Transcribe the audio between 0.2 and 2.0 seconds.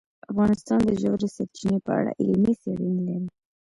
افغانستان د ژورې سرچینې په